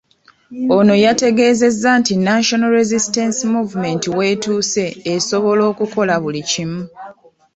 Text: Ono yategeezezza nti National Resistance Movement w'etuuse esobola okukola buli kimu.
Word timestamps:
Ono 0.77 0.93
yategeezezza 1.05 1.89
nti 1.99 2.13
National 2.29 2.71
Resistance 2.79 3.39
Movement 3.55 4.01
w'etuuse 4.17 4.85
esobola 5.13 5.61
okukola 5.71 6.15
buli 6.23 6.41
kimu. 6.51 6.81